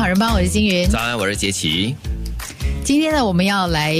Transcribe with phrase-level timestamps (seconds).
[0.00, 0.88] 好人帮，我是金云。
[0.88, 1.94] 早安，我是杰奇。
[2.82, 3.94] 今天呢，我们要来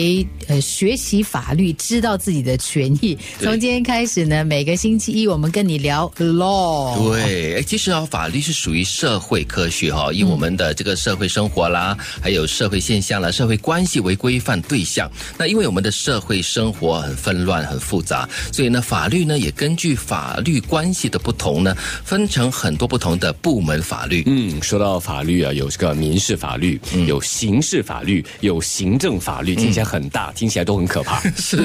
[0.49, 3.17] 呃学习法律，知道自己的权益。
[3.39, 6.99] 从今天开始呢，每个星期一我们跟你聊 law。
[7.13, 15.09] 对，哎，其实啊，法律是属于社会科学哈，以我们的这个社会生活啦，还有社会现象啦、社会关系为规范对象。
[15.39, 24.25] 那因为我们的社会生活很纷乱、很复杂，所以呢，法律呢也根据法律关系的不同呢，分成很多不同的部门法律。
[24.27, 28.61] 嗯，说到法律啊，有这个民事法律，有刑事法律，有。
[28.71, 31.21] 行政法律听起来很大，听起来都很可怕。
[31.35, 31.57] 是，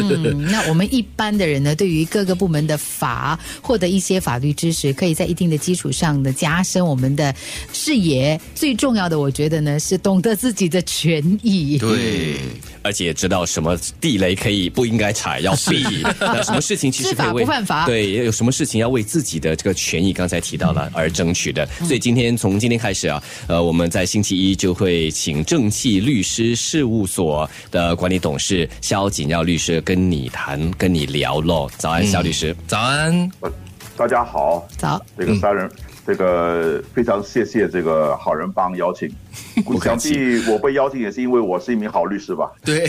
[0.49, 7.33] 那我们一般的人呢，对于各个部门的法，获得一些法律知识，可以在一定的基础上呢，加深我们的
[7.71, 8.41] 视野。
[8.55, 11.77] 最重要的，我觉得呢，是懂得自己的权益。
[11.77, 12.37] 对。
[12.81, 21.67] 而且知道什么地雷可以不应该踩，要 避；那什么事情其实可以为不犯法，对，有什么事情要为自己的这个权益，刚才提到了而争取的。
[21.79, 31.67] 所以今天从今天开始啊，呃，我们在星期一就会请正气律师事务所的管理董事肖锦耀律师跟你谈，跟你聊喽。
[31.79, 32.55] 早安，肖律师。
[32.67, 33.31] 早安，
[33.97, 34.63] 大家好。
[34.77, 35.03] 早。
[35.17, 35.67] 这个三人。
[36.07, 39.11] 这个非常谢谢这个好人帮邀请，
[39.81, 42.51] 想必我被邀请也是因为我是一名好律师吧？
[42.63, 42.87] 对，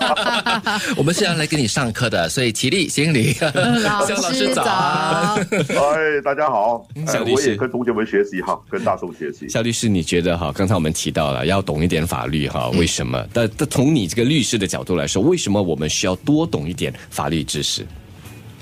[0.96, 3.34] 我们是要来给你上课的，所以起立行礼。
[3.84, 6.86] 老师早，哎，大家好，
[7.32, 9.48] 我也跟同学们学习哈，跟大众学习。
[9.48, 10.52] 肖律师，你觉得哈？
[10.54, 13.24] 刚才我们提到了要懂一点法律哈，为什么？
[13.32, 17.86] 但但从你这个律师的角度来说，为什么我们需要多懂一点法律知识？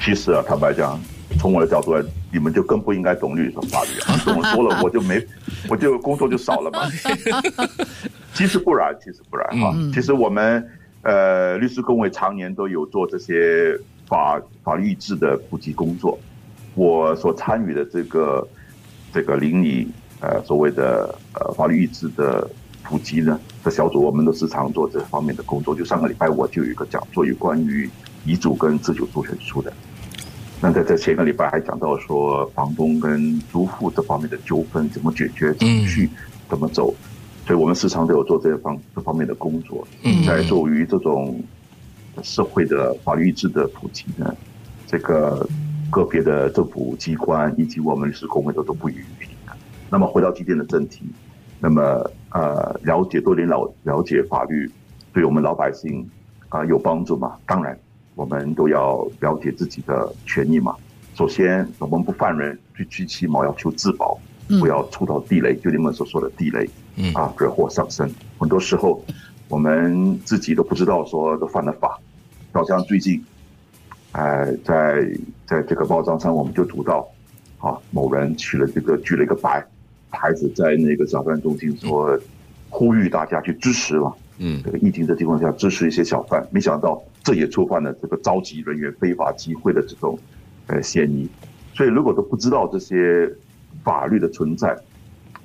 [0.04, 1.00] 其实啊，坦白讲。
[1.38, 4.16] 从我的角度来，你们就更不应该懂律法律啊！
[4.24, 5.22] 懂多了，我就没，
[5.68, 6.88] 我就工作就少了嘛。
[8.32, 9.74] 其实不然，其实不然哈。
[9.92, 10.66] 其实我们
[11.02, 16.18] 呃律师工会常年都有做这些法法律制的普及工作。
[16.74, 18.48] 我所参与的这个
[19.12, 19.86] 这个邻里
[20.20, 22.48] 呃所谓的呃法律意志的
[22.82, 25.74] 普及呢的小组，我们都时常做这方面的工作。
[25.74, 27.88] 就上个礼拜我就有一个讲座，有关于
[28.24, 29.72] 遗嘱跟自主授权书的。
[30.64, 36.08] 那在在前个礼拜还讲到说，房东跟租户这方面的纠纷怎么解决，程序
[36.48, 36.86] 怎么走，
[37.46, 39.86] 所以我们时常都有做这方这方面的工作，
[40.26, 41.38] 在做于这种
[42.22, 44.34] 社会的法律制的普及呢，
[44.86, 45.46] 这个
[45.90, 49.52] 个别的政府机关以及我们律师工会都都不予允许的。
[49.90, 51.04] 那么回到今天的正题，
[51.60, 54.70] 那么呃，了解多点了了解法律，
[55.12, 56.08] 对我们老百姓
[56.48, 57.36] 啊有帮助吗？
[57.44, 57.78] 当然。
[58.14, 60.74] 我们都要了解自己的权益嘛。
[61.14, 64.18] 首先，我们不犯人，最最起码要求自保，
[64.60, 66.68] 不要触到地雷，就你们所说的地雷，
[67.14, 68.10] 啊，惹祸上身。
[68.38, 69.00] 很多时候，
[69.48, 71.98] 我们自己都不知道说都犯了法。
[72.52, 73.24] 好像最近，
[74.12, 75.08] 哎，在
[75.46, 77.08] 在这个报章上，我们就读到，
[77.58, 79.64] 啊，某人取了这个举了一个白
[80.10, 82.18] 牌子，在那个早饭中心说，
[82.70, 84.12] 呼吁大家去支持嘛。
[84.38, 90.18] 嗯，这个疫情的情况下支持一些小贩，没想到这也触犯了这个召集人员非法集会的这种
[90.66, 91.28] 呃嫌疑。
[91.74, 93.30] 所以如果都不知道这些
[93.82, 94.76] 法律的存在，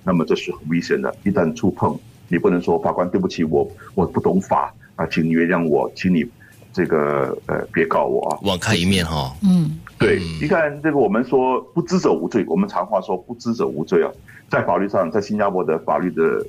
[0.03, 1.13] 那么这是很危险的。
[1.23, 6.25] 一旦触碰，你不能说法官对不起我，我不懂法啊，请你原谅我，请你
[6.71, 9.35] 这个呃别告我啊，网开一面哈。
[9.44, 14.11] 嗯，对，你看这个我们说不知者无罪，我们常话说不知者无罪啊，
[14.50, 16.45] 在法律上，在新加坡的法律的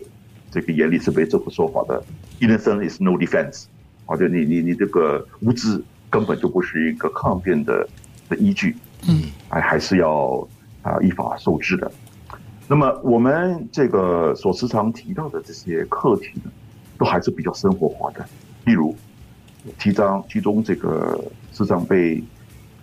[0.50, 2.03] 这个严厉是没这个说法的。
[2.41, 3.65] Innocent is no defense，
[4.06, 7.87] 啊，就你你你这个无知根本就不是一个抗辩的
[8.28, 8.77] 的依据，
[9.09, 10.49] 嗯，还还是要
[10.83, 11.91] 啊依法受制的。
[12.66, 16.50] 那么我们这个所时常提到的这些课题呢，
[16.97, 18.25] 都还是比较生活化的。
[18.65, 18.94] 例如，
[19.78, 21.22] 其中其中这个
[21.53, 22.22] 时常被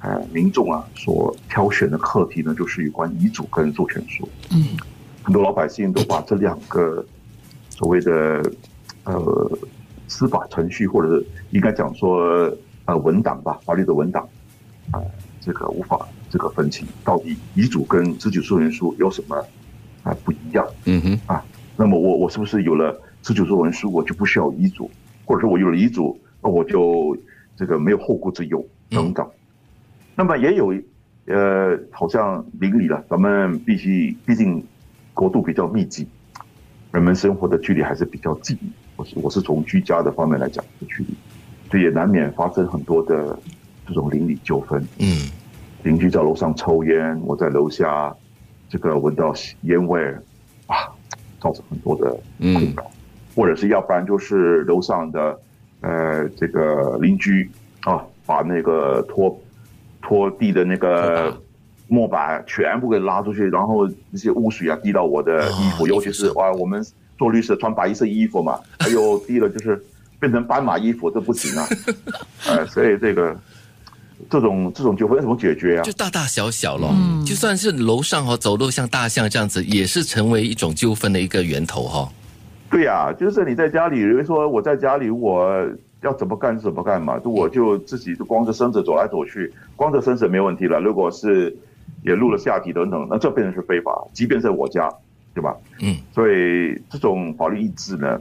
[0.01, 4.27] 呃民众啊所挑选的课题呢，就是有关遗嘱跟授权书。
[4.51, 4.77] 嗯，
[5.23, 7.05] 很多老百姓都把这两个
[7.77, 8.41] 所谓的
[9.03, 9.57] 呃，
[10.07, 12.51] 司法程序，或者是应该讲说，
[12.85, 14.27] 呃，文档吧，法律的文档，
[14.91, 14.99] 啊，
[15.39, 19.37] 这个无法这个分清，到底遗嘱跟自主授权书有什么
[20.01, 20.67] 啊不一样？
[20.85, 21.45] 嗯哼，啊，
[21.75, 24.89] 那么我我是不是有了自主授权书，我就不需要遗嘱，
[25.23, 27.15] 或者说我有了遗嘱，那我就
[27.55, 29.29] 这个没有后顾之忧等等。
[30.15, 30.73] 那么也有，
[31.27, 34.65] 呃，好像邻里了，咱们必须，毕竟
[35.13, 36.07] 国度比较密集，
[36.97, 38.57] 人们生活的距离还是比较近。
[38.95, 41.15] 我是我是从居家的方面来讲的距离，
[41.69, 43.37] 所以也难免发生很多的
[43.85, 44.83] 这种邻里纠纷。
[44.97, 45.29] 嗯，
[45.83, 48.11] 邻居在楼上抽烟，我在楼下
[48.67, 50.11] 这个闻到烟味，
[50.65, 50.89] 啊，
[51.39, 52.89] 造成很多的困扰。
[53.35, 55.39] 或者是要不然就是楼上的
[55.81, 57.47] 呃这个邻居
[57.81, 59.39] 啊，把那个拖
[60.01, 61.39] 拖地的那个
[61.87, 66.85] 墨板全部给拉出去，然后那些污水啊滴到我的衣服，尤其是哇，我们
[67.17, 69.81] 做律师穿白色衣服嘛，哎呦 滴了就是
[70.19, 71.67] 变成斑马衣服，这不行啊！
[72.49, 73.35] 呃，所以这个
[74.29, 75.83] 这种这种纠纷怎么解决啊？
[75.83, 76.93] 就大大小小咯，
[77.25, 82.09] 就算是楼上哈走路像大象这样子，也是成为一种纠纷的一个源头哈。
[82.69, 85.65] 对呀，就是你在家里，比如说我在家里，我
[86.01, 90.79] 要怎么干就怎么干嘛，就我就自己就光着身子走来走去，光着身子没问题了。
[90.79, 91.55] 如果是
[92.07, 94.89] 也录了下体等等，那这变成是非法，即便在我家，
[95.33, 95.55] 对吧？
[95.81, 98.19] 嗯，所以这种法律意志呢，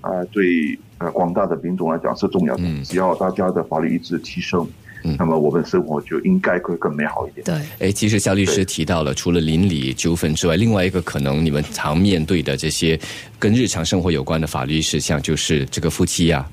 [0.00, 2.62] 啊，对呃广大的民众来讲是重要的。
[2.84, 4.66] 只要大家的法律意志提升，
[5.18, 7.44] 那么我们生活就应该会更美好一点。
[7.44, 12.98] 对，哎，其实肖律师提到了，除了邻里纠纷之外，另外一个可能你们常面对的这些
[13.38, 16.48] 跟日常生活有关的法律事项，就是这个夫妻呀，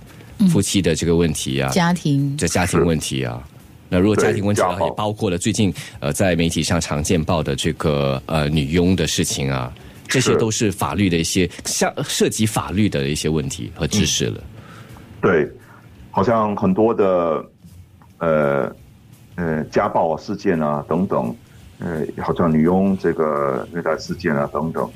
[0.49, 3.41] 夫妻的这个问题呀，家庭这家庭问题啊。
[3.93, 9.71] 那如果家庭问题的话，也包括了最近呃在媒体上常见报的这个呃女佣的事情啊，
[10.07, 14.43] 这些都是法律的一些像涉及法律的一些问题和知识了。
[15.21, 15.47] 对，
[16.09, 17.45] 好像很多的
[18.17, 18.75] 呃
[19.35, 21.35] 呃家暴事件啊等等，
[21.77, 24.89] 呃，好像女佣这个虐待事件啊等等，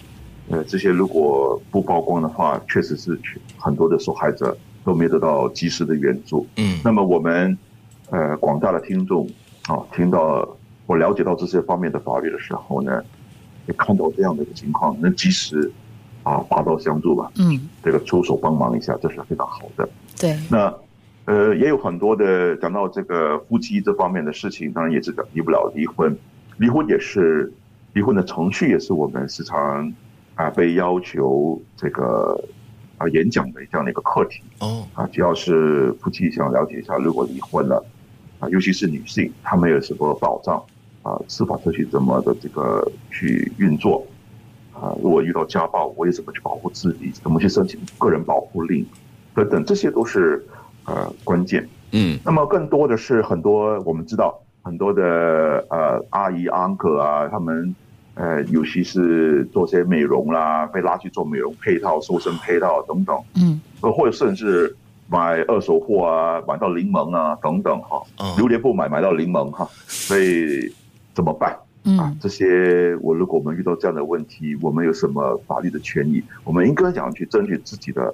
[0.49, 3.15] 呃，这些如果不曝光的话，确实是
[3.59, 6.47] 很多的受害者都没得到及时的援助。
[6.55, 7.55] 嗯，那么我们。
[8.09, 9.27] 呃，广大的听众
[9.67, 10.47] 啊，听到
[10.85, 13.03] 我了解到这些方面的法律的时候呢，
[13.67, 15.71] 也看到这样的一个情况，能及时
[16.23, 17.29] 啊拔刀相助吧？
[17.37, 19.87] 嗯，这个出手帮忙一下，这是非常好的。
[20.17, 20.37] 对。
[20.49, 20.73] 那
[21.25, 26.17] 呃，也有很多的讲到这个夫妻这方面的事情，当然也是离不了离婚，
[26.57, 27.51] 离婚也是
[27.93, 29.93] 离婚的程序，也是我们时常
[30.35, 32.41] 啊被要求这个。
[32.99, 37.85] 啊，演讲的这样的一个课题哦，啊，只要是夫妻想了解一下，如果离婚了，
[38.39, 40.63] 啊，尤其是女性，她们有什么保障？
[41.03, 44.05] 啊，司法程序怎么的这个去运作？
[44.73, 47.11] 啊，如果遇到家暴，我也怎么去保护自己？
[47.23, 48.85] 怎么去申请个人保护令？
[49.33, 50.45] 等等，这些都是
[50.85, 51.67] 呃关键。
[51.91, 57.75] 嗯，那么更多的是很多我们知道很多的呃阿姨、uncle 啊，他们。
[58.19, 64.75] 呃，尤其是做些美容啦，被拉去做美容配套、瘦身配套等等，嗯，或者甚至
[65.07, 68.01] 买二手货啊，买到柠檬啊等等哈，
[68.37, 70.71] 榴莲不买买到柠檬哈，所以
[71.13, 71.57] 怎么办？
[71.97, 76.21] 啊，这些我如果我们遇到这样的问题，我们有什么法律的权益？
[76.43, 78.13] 我们应该讲去争取自己的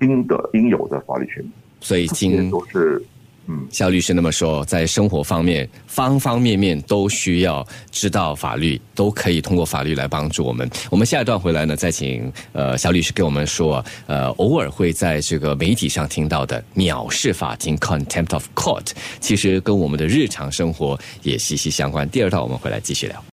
[0.00, 1.50] 应得应有的法律权益。
[1.80, 3.02] 所以今都是。
[3.46, 10.68] 嗯，肖律师那么说，在生活方面，方方面面都需要知道法律，都可以通过法律来帮助我们。
[10.90, 22.08] 我们下一段回来呢，再请呃肖律师给我们说，呃，偶尔会在这个媒体上听到的藐视法庭 （contempt of court），其实跟我们的日常生活也息息相关。
[22.10, 23.24] 第二段我们回来继续聊。